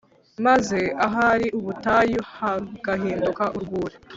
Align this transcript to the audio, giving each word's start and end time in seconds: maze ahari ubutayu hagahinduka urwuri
maze 0.45 0.79
ahari 1.05 1.47
ubutayu 1.59 2.21
hagahinduka 2.37 3.43
urwuri 3.57 3.95